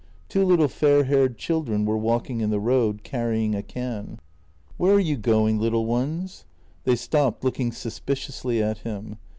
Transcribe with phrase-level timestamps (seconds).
[0.29, 4.19] Two little fair haired children were walking in the road, carrying a can.
[4.77, 6.43] "Where are you going, little ones?"
[6.85, 9.17] They stopped, looking suspiciously at him.